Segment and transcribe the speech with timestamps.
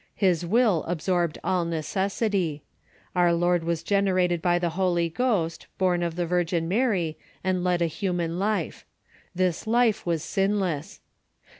[0.15, 2.63] His will absorbed all necessity.
[3.15, 7.83] Our Lord was generated by the Holy Ghost, born of the Virgin Mary, and led
[7.83, 8.83] a human life.
[9.35, 11.01] This life was sinless.